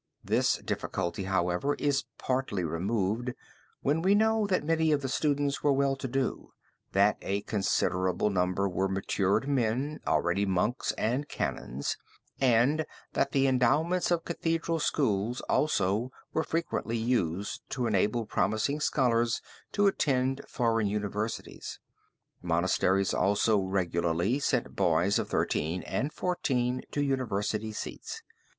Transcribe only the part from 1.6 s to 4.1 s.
is partly removed when